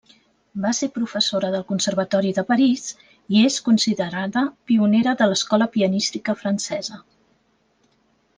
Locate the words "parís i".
2.51-3.43